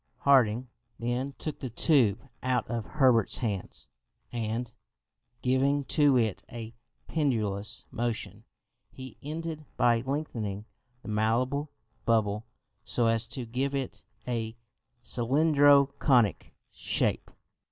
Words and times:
Harding 0.21 0.67
then 0.97 1.33
took 1.37 1.59
the 1.59 1.69
tube 1.69 2.27
out 2.41 2.67
of 2.67 2.85
Herbert's 2.85 3.37
hands, 3.37 3.87
and, 4.31 4.73
giving 5.43 5.83
to 5.83 6.17
it 6.17 6.43
a 6.51 6.73
pendulous 7.07 7.85
motion, 7.91 8.43
he 8.89 9.19
ended 9.21 9.63
by 9.77 10.01
lengthening 10.01 10.65
the 11.03 11.07
malleable 11.09 11.69
bubble 12.03 12.47
so 12.83 13.05
as 13.05 13.27
to 13.27 13.45
give 13.45 13.75
it 13.75 14.03
a 14.27 14.57
cylindro 15.03 15.91
conic 15.99 16.55
shape. 16.71 17.29